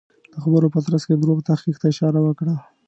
[0.33, 2.55] د خبرو په ترڅ کې دروغ تحقیق ته اشاره وکړه.